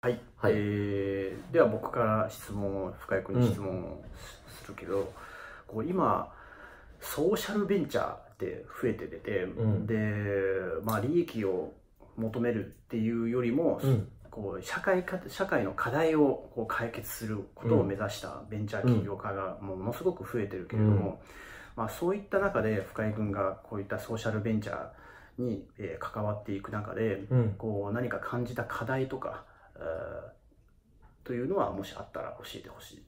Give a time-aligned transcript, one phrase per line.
[0.00, 0.52] はい、はい。
[0.54, 4.02] えーでは僕から質問を深井君に質問を
[4.62, 5.12] するけど、
[5.66, 6.32] こう今
[7.00, 9.86] ソーシャルベンチャーって増えて出て、ん。
[9.86, 9.94] で、
[10.84, 11.72] まあ、利益を
[12.16, 14.08] 求めるっていうよりも、うん。
[14.30, 21.20] こう社会か社会の課題をこう解決することを目指したベンチャー企業家がものすごく増えてるけれども、
[21.74, 27.54] まあ、そういった中で深井君がこういったソーシャルベンチャーに、えー関わっていく中で、うん。
[27.58, 29.57] こう何か感じた課題とか、えー
[31.24, 33.02] というのはもしあったら教えてほしい。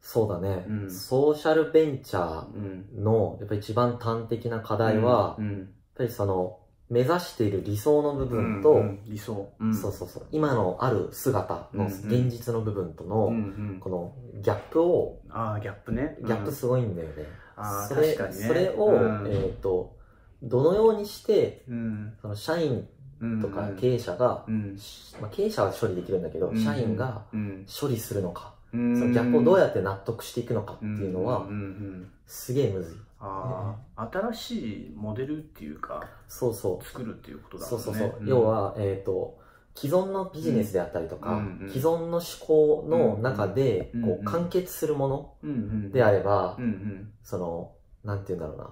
[0.00, 0.90] そうだね、うん。
[0.90, 2.86] ソーシャルベンチャうん。
[2.96, 5.68] ーのやっぱり一番端的な課題は、やっうん。
[5.94, 6.58] ぱりその
[6.90, 9.00] 目指している理想の部分と、うんうん。
[9.06, 9.74] 理想、うん。
[9.74, 10.26] そうそうそう。
[10.32, 13.38] 今のある姿のうん現実の部分との、うんう
[13.76, 13.80] ん。
[13.80, 16.18] このギャップをああギャップね。
[16.20, 17.14] ギャップすごいんだよね、
[17.56, 18.46] ああそれ確かにね。
[18.48, 19.26] それを、うん。
[19.28, 19.96] えっ、と
[20.42, 22.14] どのようにしてうん。
[22.20, 22.88] その社員うん
[23.40, 24.78] とか経営者が、うん。
[25.20, 26.58] まあ、経営者は処理できるんだけど、うん。
[26.58, 27.66] 社員がうん。
[27.80, 28.98] 処理するのか、うん。
[28.98, 31.46] そのギャップをどうやって納得していくのかっていうのは、
[32.26, 32.96] すげえむずい。
[33.24, 36.84] ああ新しいモデルっていうかそうそう。
[36.84, 37.82] 作るっていうことだもね。
[37.82, 38.26] そうんそうそう、ん。
[38.26, 39.38] 要は、えっ、と、
[39.74, 46.58] 既存のビジネスであったりとか、既存の思考の中で、うんこう、完結するものであれば、
[47.22, 47.72] その、
[48.04, 48.70] なんて言うんだろうな、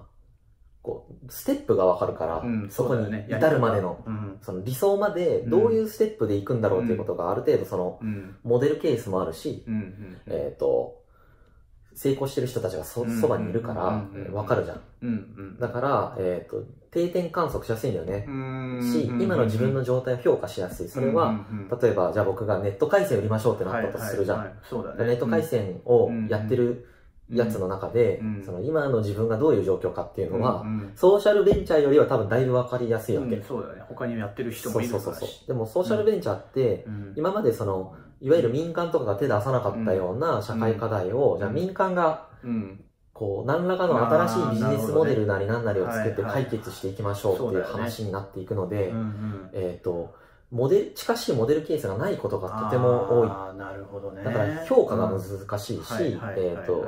[0.83, 4.37] こう、ステップがわかるから、うんそこに至るまでの、うん。
[4.41, 8.35] その理想までどういうステップで行くんだろうっていうことがある程度その、うん。
[8.43, 10.17] モデルケースもあるし、うんうん。
[10.27, 10.99] えっ、と、
[11.93, 14.25] 成功してる人たちがそうんそばにいるからうん。
[14.27, 14.81] うん、わかるじゃん。
[15.03, 15.13] うんう
[15.55, 15.59] ん。
[15.59, 18.25] だから、えっ、と、定点観測しやすいんだよね。
[18.27, 20.89] うんし、今の自分の状態を評価しやすい。
[20.89, 21.45] それは、
[21.81, 24.37] 例えば、じゃあ僕がネット回線売りましょうってなったとするじゃん。
[24.39, 24.65] はいはいはい。
[24.69, 25.05] そうだね。
[25.05, 26.87] ネット回線をやってる
[27.31, 28.43] やつの中で、うん。
[28.45, 30.91] その今の自分がどういう状況かっていうのは、うんうん。
[30.95, 33.35] ソーシャルベンチャーよりは多分だいぶ分かりやすいわけ。
[33.35, 33.81] うんそうだね。
[33.87, 35.47] 他にやってる人もいるからそうそうそう。
[35.47, 37.13] でもソーシャルベンチャーって、うん。
[37.15, 41.39] 今までその、いわゆる民間とかが手出さなかったような社会課題を、うん。
[41.39, 42.83] じゃあ民間が、うん。
[43.13, 49.49] こう、何らかの新しいビジネスモデルなり何なりを作って解決していきましょうっていう話になっていくので、うんうん。
[49.53, 50.15] えっ、と、
[50.51, 53.57] モデル、近しいモデルケースがないことがとても多い。
[53.57, 54.23] なるほどね。
[54.23, 56.67] だから評価が難しいし、はいはいはいえっ、はい。
[56.67, 56.87] と、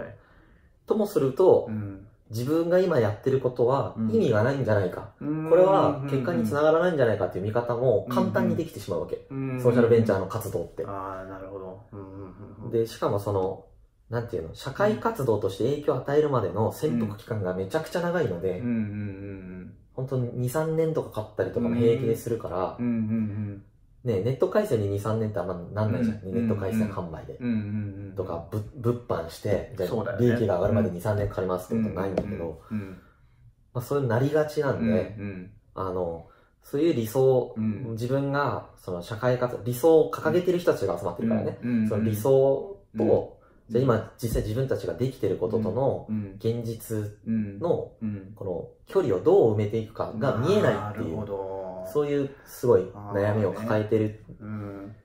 [0.85, 4.09] ともすると、うん自分が今やってることはうん。
[4.11, 5.11] 意味がないんじゃないか。
[5.21, 5.49] うん。
[5.51, 9.27] これは結果につながらないんじゃないかっていう見方も簡単にできてしまうわけ。
[9.29, 9.61] うん。
[9.61, 10.83] ソーシャルベンチャーの活動って。
[10.83, 11.81] ああなるほど。
[11.91, 12.65] うんうんうん。
[12.65, 13.65] うんで、しかもその、
[14.09, 18.67] なんていうの、社会活動として影響を与えるまでの潜伏期間がめちゃくちゃ長いので、うん。
[18.67, 22.99] うん本当に2、3年とかかったりとかも平気でするからうんうんう、んう
[23.51, 23.63] ん
[24.03, 26.17] ね、ネット回線に2、3年ってあんまなんないじゃん。
[26.23, 27.39] うんネット回線販売で。
[28.15, 29.83] とか、ぶ物販して、じ
[30.25, 32.97] 利益が上がるまで2、3年かかりますってことないんだけど、うん
[33.73, 35.51] まあそういうなりがちなんうんで、うん。
[35.75, 36.27] あの、
[36.61, 37.91] そういう理想、うん。
[37.91, 43.39] 自分が、その社会活動、理想を掲げてる人たちが集まってるからね、うんその理想と、
[43.69, 43.73] うん。
[43.73, 48.33] じゃあ今実際自分たちができてることとのうん現実うんの、うん。
[48.35, 51.52] この距離をどう埋めていくかが見えないっていなるほう、ど
[51.93, 52.81] そういうすごい
[53.13, 54.95] 悩みを抱えてるうん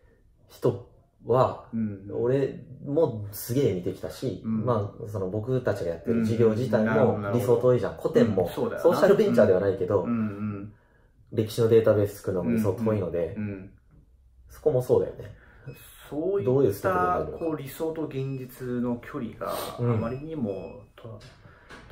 [0.48, 0.88] 人
[1.26, 2.08] は、うん。
[2.12, 4.64] 俺もすげえ見てきたし、うん。
[4.64, 7.96] まあ、その僕たちがやってる事業自体も理想遠いじゃん。
[8.00, 10.06] 古典も、ソーシャルベンチャーではないけど、
[11.32, 13.70] 歴史のデータベース作るのも理想遠いので、うん
[14.48, 15.24] そこもそうだよね。
[16.08, 20.00] そうどういったこう理想と現実の距離があうん。
[20.00, 21.20] まりにもと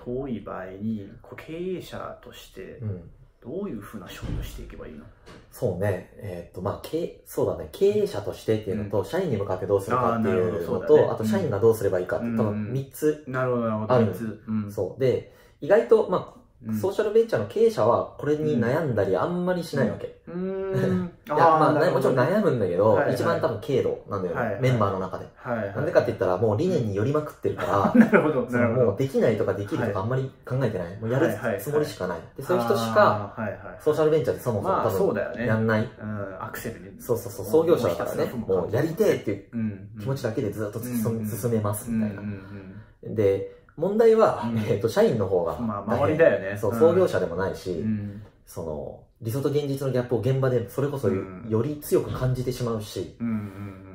[0.02, 3.10] 遠い場合にこう経営者としてうん。
[3.46, 5.04] どういうふうな処理をしていけばいいの？
[5.52, 6.12] そうね。
[6.16, 7.68] えーっと、まあ、経、そうだね。
[7.72, 10.64] 経営者としてっていうのと、社員に向かってどうするかっていうのほど。
[10.64, 11.06] そうだね。
[11.06, 12.36] と、あと社員がどうすればいいかって、うん。
[12.36, 15.00] 多分3つなるほどなるほそう。
[15.00, 16.78] で、意外と、まあ、うん。
[16.78, 20.18] ソーシャルベンチャーの経営者はこれに悩んだりあんまりしないわけ。
[20.26, 23.14] うーんいや、まあ、もちろん悩むんだけど、はいはい。
[23.14, 24.60] 一番多分軽度なんだよね、はいはい。
[24.62, 25.26] メンバーの中で。
[25.34, 25.74] はいはい。
[25.74, 28.86] なんでかって言ったら、もう理念に寄りまくってるから、 なるほどそのなるほど。
[28.86, 30.96] もうできないとかできるとかあんまり考えてない。
[31.00, 31.28] もうやる
[31.58, 32.18] つもりしかない。
[32.36, 33.58] でそういう人しか、あーはいはい。
[33.80, 35.82] ソーシャルベンチャーってそもそもまあ多分やんない。
[35.82, 37.02] うんアクセルに。
[37.02, 42.20] そうそうそう、創業者だからね、もうやりてえっていううん気持ちだけでずっと進うん進めますみたいな。
[42.20, 42.28] うん。
[42.28, 46.56] うんで、問題はうん、えっと、社員の方がうんまあ周りだよね。
[46.56, 48.22] そう、うん創業者でもないし、うん。
[48.46, 53.16] その、理想と現実のギャップを現場でそれこそより強く感じてしまうし、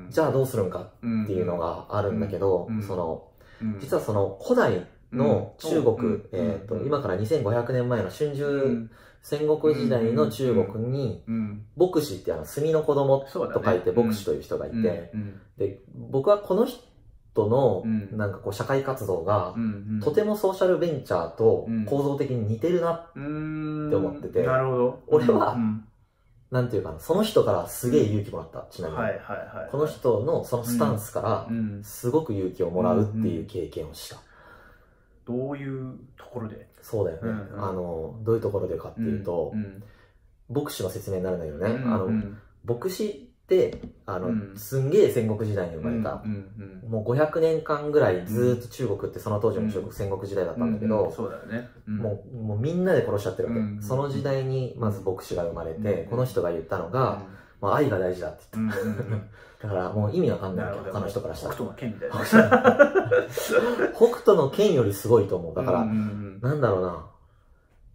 [0.09, 0.91] じゃあどうするんかっ
[1.23, 2.83] っていうのがあるんだけど、うん。
[2.83, 3.27] その、
[3.61, 3.79] うん。
[3.79, 6.29] 実はその古代の中国、うん。
[6.31, 6.85] えっ、と、うん。
[6.85, 8.91] 今から2500年前の春秋、うん。
[9.23, 11.65] 戦国時代の中国に、うん。
[11.77, 15.39] 牧師ってあの、墨の子供と書いて牧師という人がいて、うん。
[15.57, 16.81] で、僕はこの人
[17.35, 23.09] のうんなんかこう社会活動がう、んとてもソーシャルベンチャーとうん構造的に似てるな。
[23.15, 25.85] うんって思っててなるほど俺はうん
[26.51, 28.99] なんていうかな、その人からすげえ勇気もらった、ちなみに。
[28.99, 29.21] はいはい
[29.57, 29.69] はい。
[29.71, 31.81] この人のそのスタンスからう、ん。
[31.81, 34.17] すごく勇気をもらうっていう経験をした。
[35.25, 36.67] どういうところで？
[36.81, 37.29] そうだよね。
[37.29, 39.81] うんうんあの、どういうところでかっていうと、ん
[40.53, 44.53] 牧師の説明になるんだけどね、うんあの、うん牧師って、あの、うん。
[44.55, 46.21] すんげえ戦国時代に生まれた。
[46.25, 46.27] う。
[46.27, 46.31] ん
[46.83, 51.69] うんもう500年間ぐらいずーっと中国ってその当時も中国戦国時代だったんだけど、うんうんそうだよね。
[51.87, 51.97] うん。
[51.97, 57.21] もうもうみんなで殺しちゃってるわけ、うんその時代にまず牧師が生まれて、うんこの人が言ったのが、
[57.61, 58.95] まあ、愛が大事だってうんうん言っ
[59.61, 61.53] た、 だからもう意味わかんない他の人からしたら。
[61.55, 62.15] 北斗の剣みたいな。
[63.95, 65.55] 北斗の剣よりすごいと思う。
[65.55, 66.39] だから、うんうん。
[66.41, 67.05] なんだろうな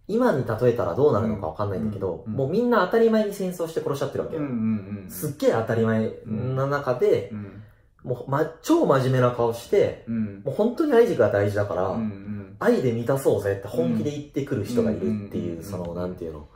[0.09, 2.33] 今に例えたらどうなるのかわかんないんだけど、うん。
[2.33, 5.11] もうみんな当たり前に戦争して殺しちゃってるわけ、うんうんうん。
[5.11, 7.63] すっげえ当たり前な中で、うん。
[8.05, 10.43] もう、ま、超真面目な顔してうん。
[10.45, 12.57] もう本当に愛が大事だから、うんうん。
[12.61, 16.49] 愛で満たそうぜって本気で言ってくる人がいるっていう、うんその、なんていうの、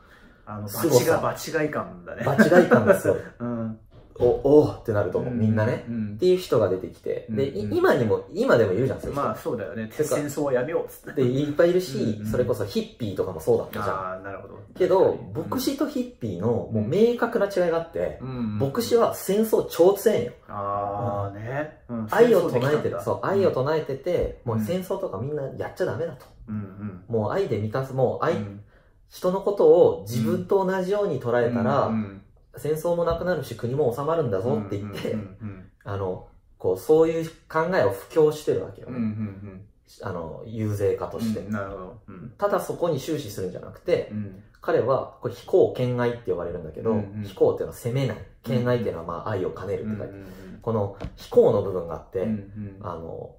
[0.45, 2.23] あの、場違が、場違い感だね。
[2.23, 3.17] 場違い感がすごい。
[3.39, 3.79] うん。
[4.21, 5.85] お、おーってなると思う、みんなね。
[5.87, 9.23] うんっていう人が出てきて、で、いうん今にも、今でもいるじゃん、そういう人。
[9.23, 9.89] まあそうだよね。
[9.91, 11.23] 戦争をやめようっつって。
[11.23, 13.95] で、いっぱいいるし、うんそれこそヒッピーとかもそうだったじゃん。
[13.95, 14.59] ああ、なるほど。
[14.77, 20.31] けど、うん牧師とヒッピーのもう明確な違いがあって、うん牧師は戦争超強いんよ。
[20.47, 21.79] ああね。
[21.89, 22.99] うん愛を唱えてる。
[23.03, 26.25] そう、愛を唱えてて、もううん戦争とかみんなやっちゃダメだと。
[26.47, 27.03] うんうん。
[27.07, 28.61] もう愛で満たす、もう愛、うん
[29.09, 32.21] 人のことを自分と同じように捉えたら、うん
[32.57, 36.27] 戦争もなくなるし国も収まるんだぞって言って、うんうんあの、
[36.57, 39.03] こう、そういう考えを布教してるわけようんうね。
[39.05, 39.61] ん
[40.03, 41.23] あの、遊説家とうん。
[41.23, 41.39] して。
[41.39, 41.99] うんなるほど。
[42.07, 48.17] うんただそこに終始するんじゃなくて、うん彼は、これ、非行兼愛って呼ばれるんだけど、うんうん非行っていうのは責めない。
[48.43, 50.11] 兼愛っていうのは、まあ、愛を兼ねるって書いてある。
[50.13, 50.25] うん
[50.61, 53.31] この非行の部分があって、うんうんあの、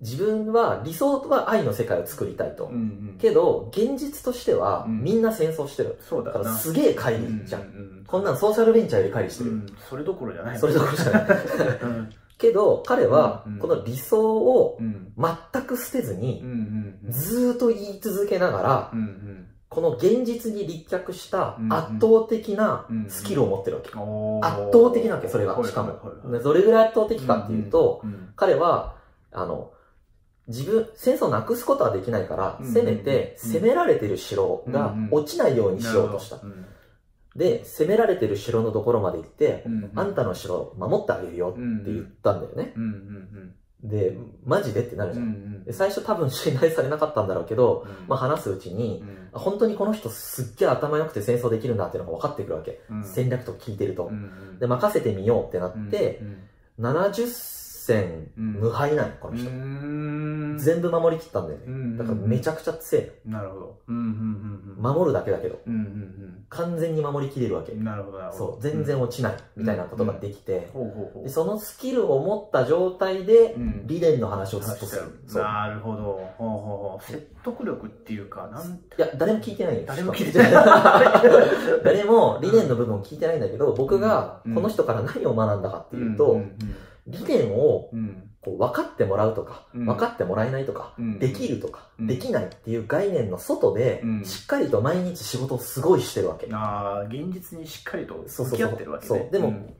[0.00, 2.66] 自分は、理想は愛の世界を作りたいと。
[2.66, 5.98] うんうんけど、現実としては、うんみんな戦争してる。
[6.00, 7.62] そうだからすげえ乖離じゃん。
[7.62, 9.50] ううこんなんソーシャルベンチャーより乖離してる。
[9.50, 10.58] うんそれどころじゃない。
[10.58, 11.26] それどころじゃない。
[11.82, 15.12] うんけど、彼はうんうん、この理想をうん
[15.52, 16.50] 全く捨てずにう、ん
[17.04, 23.90] うんずーっと言い続けながら、うんうんこの現実に立脚したうん圧倒的なうんスキルを持ってるわけ。
[23.90, 25.64] 圧倒的なわけ、それがはい。
[25.68, 25.92] しかも
[26.42, 28.96] どれぐらい圧倒的かっていうと、うん彼は、
[29.32, 29.70] あの、
[30.50, 33.52] 自分、戦争をなくすことはできないから、うんせめて、うん。
[33.52, 36.36] 攻められてる城が落ちないようにしようとした。
[36.36, 36.66] うん。
[37.36, 42.72] で、攻められてる城のところまで行って、うんあんたの城を守ってあげるよって言ったんだよね。
[42.76, 44.14] うんうんで、
[44.44, 45.16] マジでってなるうん。
[45.16, 45.28] うじゃん。
[45.62, 45.64] ん。
[45.64, 48.08] で最初多分信頼されなかったんだろうけど、うん。
[48.08, 49.40] まあ話すうちに、うん。
[49.40, 52.82] 本当にこの人すっげえ頭良くて戦争できるんだっていうのが分かってくるわけ。
[52.90, 53.04] うん。
[53.04, 54.06] 戦略とか聞いてると。
[54.06, 56.36] うんで、任せてみようってなって、うん
[56.80, 57.26] 70
[57.90, 58.52] 戦うん。
[58.54, 59.50] 無敗ない、この人。
[59.50, 60.56] うん。
[60.58, 61.64] 全部守りきったんだよね。
[61.66, 63.10] うんだからめちゃくちゃ強い。
[63.26, 63.78] なるほど。
[63.88, 65.58] 守るだけだけど、
[66.48, 67.72] 完全に守りきれるわけ。
[67.72, 67.80] う。
[67.80, 68.18] んなるほど。
[68.32, 70.70] そう、全然落ちないみたいなことができて、
[71.26, 73.86] そのスキルを持った状態で、うん。
[73.86, 75.42] 理念の話をずっとする。
[75.42, 76.02] なるほど。
[76.38, 77.04] ほうほうほう。
[77.04, 79.82] 説得力っていうかなんいや、誰も聞いてないよ。
[79.86, 80.52] 誰も聞いてしない。
[81.84, 84.54] 誰も理念の部分を聞いてないんだけど、僕がうん。
[84.54, 86.52] この人から何を学んだかっていうと、ん
[87.06, 88.26] 理念をうん。
[88.42, 89.84] こう分かってもらうとか、うん。
[89.84, 91.18] 分かってもらえないとか、うん。
[91.18, 92.06] できるとか、うん。
[92.06, 94.24] できないっていう概念の外で、うん。
[94.24, 96.48] しっかりと毎日仕事をすごいしてるわけ。
[96.50, 98.50] ああ現実にしっかりとそうそうそう。
[98.52, 99.08] 向き合ってるわけね。
[99.08, 99.30] そう。
[99.30, 99.74] でもうん。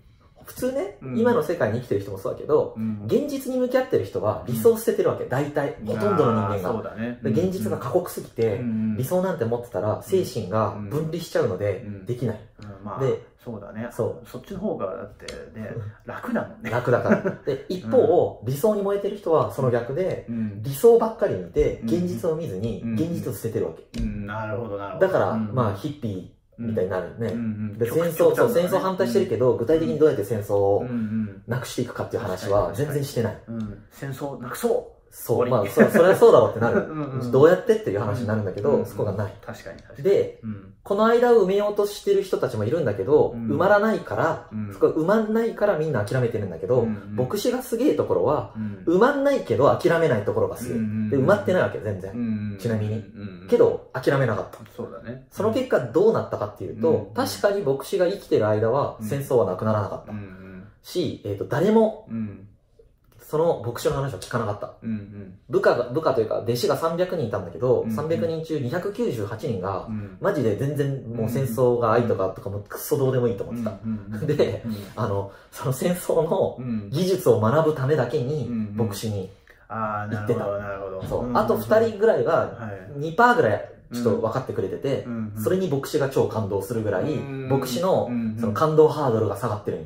[0.44, 1.18] 普通ね、うん。
[1.18, 3.04] 今の世界に生きてる人もそうだけど、うん。
[3.06, 5.24] 現実に向き合ってる人は理想を捨ててるわけ。
[5.24, 6.90] 大体、ほとんどの人間あーそうが。
[6.90, 7.18] だね。
[7.22, 8.96] で現実が過酷すぎて、うん。
[8.96, 12.06] 理想なんて持ってたら精神が分離しちゃうのでうん。
[12.06, 12.40] できない。
[13.00, 13.88] でそうだね。
[13.90, 15.26] そそっちの方がだって
[15.58, 15.70] ね
[16.04, 16.70] 楽だもんね。
[16.70, 17.38] 楽だから。
[17.46, 20.62] で、 一方、理想に燃えてる人はその逆で、うん。
[20.62, 21.88] 理想ばっかり見て、うん。
[21.88, 24.00] 現実を見ずにうん、現実を捨ててるわけ。
[24.02, 24.26] うん。
[24.26, 25.06] なるほどなるほど。
[25.06, 25.54] だから、うん。
[25.54, 27.28] まあ、ヒッピーみたいになるよね。
[27.78, 30.62] で戦争、そう、戦争反対してるけど、具体的にどうやって戦争うん。
[30.62, 31.42] をうん。
[31.46, 33.38] なくしていくかっていう話は全然してない。
[33.48, 33.82] うん。
[33.90, 36.86] 戦争なくそそう、まあ、そそれはそうだろうってなうる。
[36.90, 37.32] うんうん。
[37.32, 39.34] どうやってっていう話になるんだけど、うんそこがない。
[39.44, 40.04] 確かに確かに。
[40.04, 40.74] で、うん。
[40.82, 43.48] この間を埋めようとしてる人たちもいるんだけど、うん。
[43.48, 44.72] 埋まらないから、うん。
[44.72, 48.54] そこ埋まんないからみんな諦めてるんだけど、うん牧師がすげえところは、
[48.86, 48.94] うん。
[48.94, 50.76] 埋まんないけど諦めないところがすげえ。
[50.78, 52.12] うんで、埋まってないわけ、全然。
[52.12, 52.94] うんちなみに。
[52.94, 54.58] うんけど、諦めなかった。
[54.76, 55.26] そうだね。
[55.30, 60.12] その結果どうなったかっていうと、うん確かに牧師が生きてる間はうん戦争はなくならなかった。
[60.12, 60.40] うんうん
[60.82, 62.46] し、えっ、と、誰もうん
[63.30, 64.72] その牧師の話を聞かなかった。
[64.82, 70.16] うん部下が、部下というか弟子が300人いたんだけど、うん300人中298人がう、ん。
[70.20, 73.72] マジで全然もう戦争が愛とかとかもクソどうでもいいと思ってた。
[73.84, 74.74] うんでうん。
[74.96, 76.90] あの、その戦争のうん。
[76.90, 78.86] 技術を学ぶためだけにうんうん。
[78.88, 79.30] 牧師に、
[79.68, 81.02] ああなるほどなるほど。
[81.04, 83.00] そう、んあと2人ぐらいがはい。
[83.00, 85.42] 2%ぐらいちょっと分かってくれてて、うんうん。
[85.42, 89.78] それに牧師が超感動するぐらい、うん牧師のうんその感動ハードルが下がってる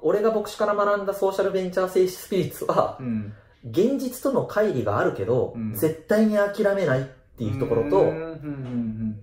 [0.00, 3.32] 俺が牧師から学んだソーシャルベンチャー性スピリッツはうん
[3.64, 5.74] 現実との乖離があるけど、うん。
[5.74, 7.04] 絶対に諦めないっ
[7.38, 8.12] ていうところと、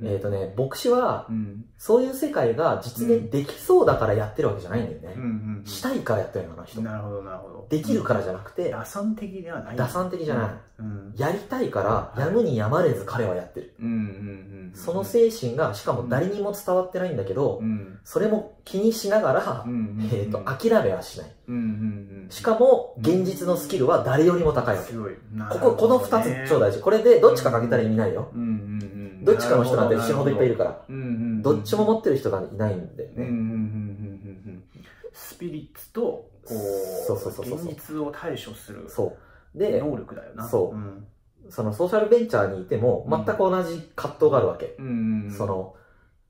[0.03, 5.23] えっ、とね牧師はうんそういう世界が実現できそうだからやってるわけじゃないんだよね、うん。
[5.23, 6.81] うんしたいからやってるのあの人。
[6.81, 7.67] なるほどなるほど。
[7.69, 9.77] できるからじゃなくて、打算的ではない。
[9.77, 11.13] 打算的じゃない、うん。
[11.15, 17.97] やりたいからやむにやまれず彼はやってる、うんうんうんその精神がしかも誰にも伝わってないんだけど、うん。
[18.03, 19.65] それも気にしながら、
[20.11, 21.31] えー、と諦めはしない。
[21.47, 21.65] うんうんう
[22.25, 24.91] んしかも現実のスキルは誰よりも高いわけ。
[24.91, 25.13] すごい。
[25.49, 26.79] こここの2つ超大事。
[26.79, 28.29] これでどっちかかけたら意味ないよ。
[28.35, 30.81] うんうんうんどっちかの人なんて死ぬほどいっぱいいるから。
[30.87, 33.15] うんうんうんどっちも持ってる人がいないんだよね。
[33.17, 34.63] うんうんうんうんうんうん。
[35.13, 37.55] スピリッツとこうそうそうそうそう。
[37.55, 38.87] 現実を対処する
[39.55, 40.47] 能力だよな。
[40.47, 40.75] そう。
[40.75, 41.07] うん。
[41.49, 45.75] そのソーシャルベンチャーにいても全く同じ葛藤があるわけ、うんうんその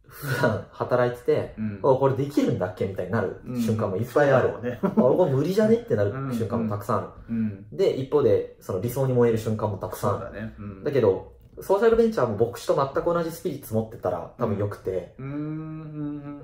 [0.07, 1.79] 普段働いてて、うん。
[1.83, 4.79] あこれできるんだっけみたいになる瞬間もいっぱいある、そうだろうね。
[4.81, 7.67] あこれ無理じゃねってなる瞬間もたくさんある、うん。
[7.71, 10.33] で一方でその理想に燃える瞬間もたくさんある。
[10.33, 10.55] だね。
[10.57, 10.83] うん。
[10.83, 16.41] だけどソーシャルベンチャーも牧師と全く同じスピリッツ持ってたら多分よくて、うん。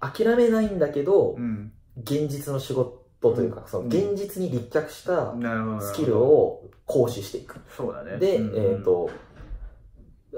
[0.00, 5.34] 諦めないんだけどうんうん現実の仕事というか、その現実に立脚した
[5.80, 7.60] スキルを行使していく。
[7.74, 8.18] そうだね。
[8.18, 9.10] で、えっ、と、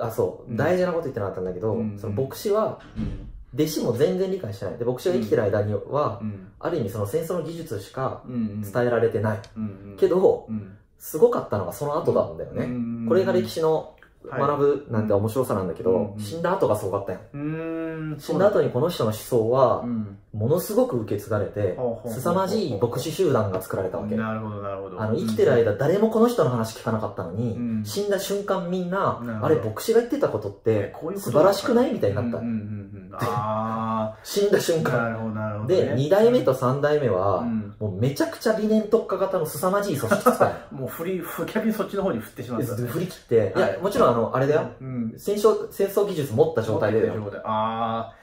[0.01, 0.57] あ、そう、うん。
[0.57, 1.99] 大事なこと言ってなかったんだけど、うん。
[1.99, 3.29] その牧師は、うん。
[3.55, 4.79] 弟子も全然理解してない。
[4.79, 6.53] で、牧師が生きてる間には、うん。
[6.61, 9.41] ある意味その戦争の技術しかうん伝えられてない。
[9.57, 9.97] うん。
[9.99, 12.65] けど、うんすごかったのがその後なんだよね。
[12.65, 13.07] うん。
[13.09, 13.95] これが歴史の
[14.29, 14.41] はい。
[14.41, 17.21] 学ぶなんて面白さなんだけど、うん死んだ後がすごかったよ。
[17.33, 20.19] うーん死んだ後にこの人の思想はう、ん。
[20.35, 24.17] ものすごく受け継がれて、凄まじい牧師集団が作られたわけ。
[24.17, 25.01] なるほどなるほど。
[25.01, 27.85] あの、生きてる間誰もこの人の話聞かなかったのに、うん。
[27.85, 32.39] 死んだ瞬間みんな、なあれ牧師が言ってたことって素晴らしくないみたいになった。
[32.39, 32.88] うんうんうん
[33.21, 35.11] うんあ死んだ瞬あな間。
[35.11, 35.83] るほどなるほどね。
[35.83, 37.75] で、2代目と3代目は、うん。
[37.79, 40.55] もうめちゃくちゃ理念特化型の凄まじい組織使い。
[40.75, 41.23] もう振り
[41.53, 42.89] 逆にそっちの方に振ってしまったね。
[42.89, 43.73] 振り切って、いはい。
[43.75, 44.63] や、もちろんあの、あれだよ。
[44.81, 45.15] うん。
[45.17, 47.15] 戦争、戦争技術持った状態でだよ。
[47.45, 48.15] ああ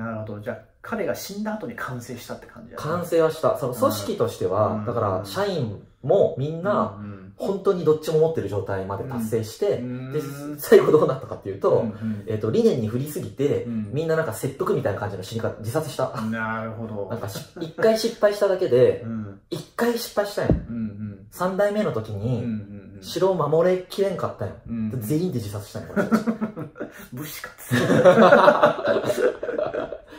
[0.00, 0.40] なるほど。
[0.40, 2.82] じゃあ彼が死んだ後に完成したって感じだね。
[2.82, 3.56] 完成はした。
[3.56, 4.84] その組織としては、うん。
[4.86, 10.12] だから、社員もみんな、うん本当にどっちも持ってる状態まで達成して、うん。
[10.12, 10.20] で、
[10.58, 13.90] 最後どうなったかっていうと、うんえっ、と、理念に振りすぎて、うん。
[13.92, 16.10] みんななんか切腹みたいな感じの死に方、自殺した。
[16.30, 17.08] なるほど。
[17.10, 19.40] なんかし、一回失敗しただけでう、ん。
[19.50, 20.54] 一回失敗したんよ。
[20.68, 20.94] うん
[21.30, 24.54] 三代目の時に、うん城を守れきれんかったんよ。
[25.00, 26.26] 全員で自殺したんよ、この人たち。
[27.12, 27.50] 武士か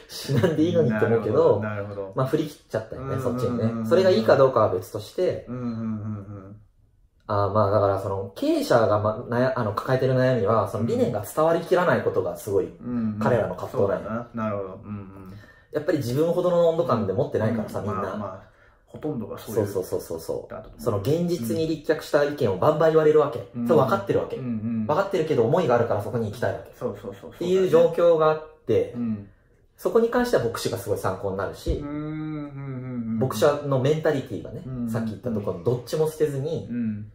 [0.07, 3.89] 死なんでいいのにって思うけど、なるほどまあ振り切っちゃったよね、うんそっちにうんね。
[3.89, 6.55] それがいいかどうかは別として、うんうんうん
[7.27, 13.19] あーまあだからその経営者が、ま、悩あの抱えてる悩みは、その理念が伝わりきらないことがすごい、うんうん。
[13.19, 14.01] 彼らの葛藤だよ。
[14.03, 14.43] そうな。
[14.43, 14.79] なるほど。
[14.83, 15.33] うんうん。
[15.73, 18.01] やっぱり自分ほどの温度感で持ってないからさ、うんみんな。
[18.01, 23.49] まあまあほとんどがそうそうそうそうそうその現実に立脚した意見をバンバン言われるわけ。
[23.55, 24.37] うんそれ分かってるわけ。
[24.37, 24.47] うんう
[24.83, 24.85] ん。
[24.85, 26.69] 分かってるけど思いがあるからそこに行きたいわけ。
[26.69, 27.33] っそうそうそう。
[27.33, 29.27] ていう状況があってう、ん
[29.77, 31.83] そこに関しては牧師がすごい参考になるし
[33.19, 37.11] 牧者のメンタリティがねうん、さっき言ったところのどっちも捨てずにう、ん。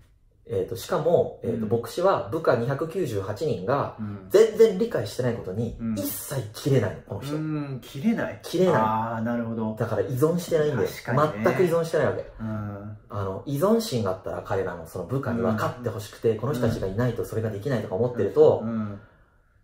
[0.53, 1.69] えっと、しかも、えっと、うん。
[1.69, 4.27] 牧師は部下298人がうん。
[4.31, 5.95] 全然理解してないことにうん。
[5.95, 7.37] 一切切れないの、この人。
[7.37, 8.41] うん切れない。
[8.43, 8.75] 切れない。
[8.75, 9.77] ああなるほど。
[9.79, 10.89] だから依存してないんで、ね。
[10.89, 12.25] 全く依存してないわけ。
[12.41, 12.97] うん。
[13.11, 19.01] あの、依存心があったら彼らのその部下に分かってほしくて、この人たちがいないとそれができないとか思ってるとう、ん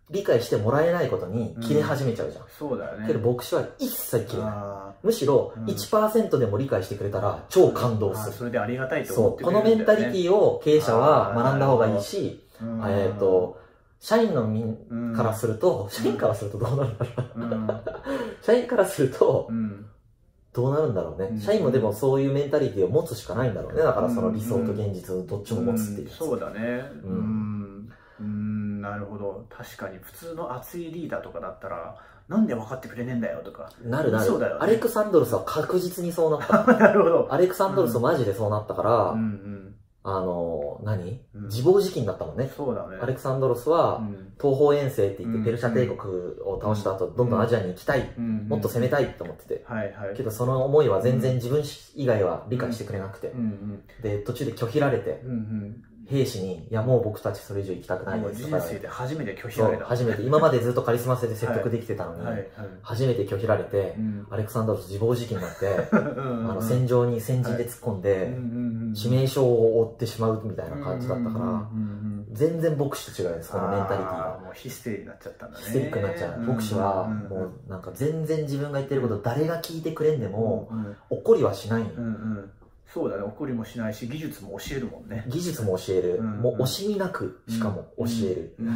[0.09, 2.45] 理解してもらえないことに切れ始めちゃうじゃん。
[2.57, 4.51] そうだよねけど牧師は一切切れない。
[4.53, 8.35] あむしろうん1%でも理解してくれたら超感動する。
[8.35, 9.35] それでありがたいと思そう。
[9.35, 13.59] ってこのメンタリティを経営者は学んだ方がいいし、うんえっと、
[13.99, 17.81] 社員のみんうんからすると、社員からするとどうなるんだろう。
[18.41, 19.85] 社員からするとう、ん
[20.53, 21.33] どうなるんだろうねう。
[21.35, 23.83] ん社員もでもそういうメンタリティを持つしかないんだろうね。
[23.83, 26.07] だからその理想と現実をどっちも持つっていう。
[26.07, 27.66] んそうだねううんんうん
[28.91, 29.45] なるほど。
[29.49, 29.97] 確かに。
[29.99, 31.95] 普通の熱いリーダーとかだったら
[32.27, 33.71] なんで分かってくれねえんだよとか。
[33.83, 34.59] なるなる、そうだよね。
[34.61, 36.63] アレクサンドロスは確実にそうなった。
[36.77, 37.27] なるほど。
[37.31, 39.75] アレクサンドロスマジでそうなったから、うんうん。
[40.03, 41.21] あの、何？
[41.35, 41.43] うん。
[41.47, 42.49] 自暴自棄になったもんね。
[42.55, 42.97] そうだね。
[43.01, 44.33] アレクサンドロスは、うん。
[44.41, 46.13] 東方遠征って言っうんてペルシャ帝国
[46.45, 49.63] を倒した後、どんどんアジアに行きたい、うんもっと攻めたいって思ってて。
[49.65, 50.15] はいはい。
[50.15, 51.63] けどその思いは全然自分
[51.95, 53.29] 以外は理解してくれなくて。
[53.29, 53.37] う。
[53.37, 53.83] ん。
[54.01, 55.21] で、途中で拒否られて。
[55.25, 58.87] うんう、ん兵士に、いやもう僕たちそれ以上行きたくないですとか、で。
[58.87, 59.85] 初めて拒否られた。
[59.85, 62.47] 初めて、今までずっとカリスマ性で説得できてたのに、はいはい。
[62.81, 64.27] 初めて拒否られてう、ん。
[64.29, 65.97] アレクサンドロス自暴自棄になって、あ
[66.51, 68.27] あの戦場に先陣で突っ込んで、
[68.93, 71.69] 致命傷を負ってしまうみたいな感じだったから、
[72.31, 75.63] 全然牧師と違うんですこのメンタリティーがもうヒステリーになっちゃったんだね。
[75.63, 76.39] ヒステリックになっちゃう。
[76.39, 77.35] 牧師はも
[77.67, 81.83] うなんか全然自分が言ってること誰が聞いてくれんでもうん怒りはしない
[82.93, 83.23] そうだね。
[83.23, 85.25] 怒りもしないし技術も教えるもんね。
[85.27, 86.17] 技術も教える。
[86.19, 88.71] うんもう惜しみなくしかも教えるうんう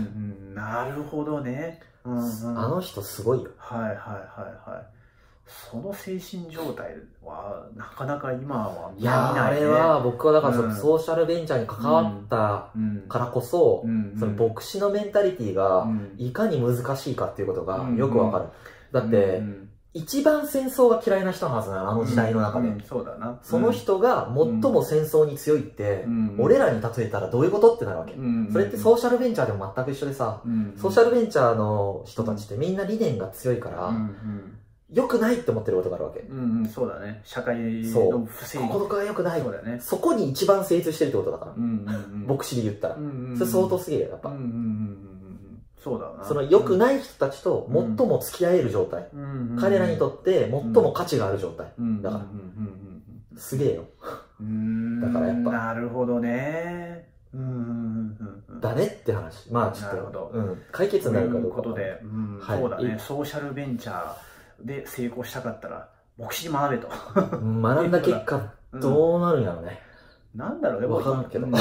[0.51, 0.55] ん。
[0.55, 3.49] なるほどね、うんうん、あの人すごいよ。
[3.57, 4.85] はいはいはいはい。
[5.47, 10.75] その精神状態はなかなか今は見いやーあないねれは僕はだからそうん。
[10.75, 13.01] ソーシャルベンチャーに関わったうん。
[13.07, 16.15] からこそうんその牧師のメンタリティーがうん。
[16.17, 18.45] いかに難しいかっていうことがうんよくわかる。
[18.91, 22.69] だってうん一番戦争が嫌いな人のはずなのあの時代の中で。
[22.69, 23.39] うんそうだな。
[23.43, 28.13] その人が最も戦争に強いってうん俺らに例えたらどういうことってなるわけ。
[28.13, 34.57] うんそれってソーシャルベンチャーでも全く一緒でさうんソーシャルベンチャーの人たちってみんな理念が強いからうんうん。
[34.93, 36.19] 良くないって思ってることがあるわけ。
[36.19, 37.21] うんうんそうだね。
[37.23, 38.69] 社会の不正義。
[38.69, 39.41] ここが良くない。
[39.41, 39.79] そうだよね。
[39.79, 41.53] そこに一番精通してるってことだから。
[41.55, 42.27] うんうんうん。
[42.27, 42.95] 牧師で言ったら。
[42.95, 43.37] うんうんうん。
[43.37, 44.29] それ相当すげえよやっぱ。
[44.29, 44.57] うんうんうんうんう
[45.07, 45.10] ん
[45.83, 46.23] そうだな。
[46.23, 49.07] その良くない人たちと最も付き合える状態。
[49.59, 51.73] 彼らにとって最も価値がある状態。
[51.79, 52.01] うん。
[52.01, 52.23] だから。
[52.23, 52.77] うんうん
[53.37, 53.85] すげえよ。
[54.39, 54.47] うん。
[54.47, 55.51] うんだからやっぱ。
[55.51, 57.09] なるほどね。
[57.33, 58.61] うんうんうんうん。
[58.61, 59.51] だねって話。
[59.51, 60.19] まあちょっなるほど。
[60.19, 60.61] とうん。
[60.71, 62.39] 解決になるかどうかということで、うん。
[62.39, 62.59] はい。
[62.59, 62.95] そうだね。
[62.95, 66.89] いソーシャルベンチャーで成功したかったら牧師に学べと、
[67.37, 67.61] うん。
[67.63, 68.79] 学んだ結果うん。
[68.81, 69.79] どうなるんやろうね。
[70.35, 71.47] なんだろうねわからんけど。
[71.47, 71.53] うん。
[71.53, 71.59] うん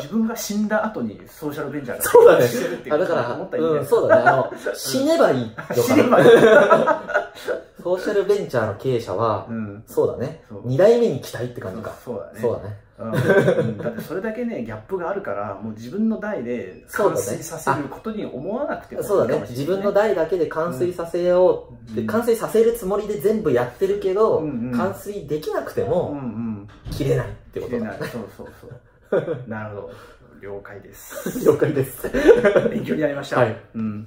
[0.00, 2.46] 自分が死んだ後にソーシャルベンチャーがそうだね。
[2.48, 4.22] してるっていうあだから思ったらいいねうんそうだね。
[4.28, 5.46] あの 死ねばいい。
[5.46, 6.26] のかな死ねばいい。
[7.82, 9.82] ソーシャルベンチャーの経営者はうん。
[9.86, 10.42] そうだね。
[10.48, 10.60] そう。
[10.64, 11.92] 二代目に期待って感じか。
[12.04, 12.40] そうだね。
[12.40, 12.76] そうだね。
[12.98, 13.12] うん。
[13.14, 19.56] うんだってそれだけねギャップがあるからもう自分の代で完遂させることに思わなくてもいいかそうだもしれないね。
[19.58, 22.06] 自分の代だけで完遂させようってうん。
[22.06, 24.76] 完遂させるつもりで全部やってるけどうんうん。
[24.76, 26.68] 完遂できなくてうんもうん。
[26.90, 27.98] 切れないってことれない。
[27.98, 28.70] そうそうそう
[29.48, 29.92] なるほど。
[30.40, 31.40] 了解です。
[31.44, 32.08] 了解です。
[32.70, 33.56] 勉強になりました、はい。
[33.74, 34.06] うん